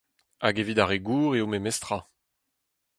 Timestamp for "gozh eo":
1.07-1.45